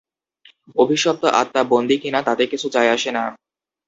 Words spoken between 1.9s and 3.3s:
কিনা তাতে কিছু যায় আসে না।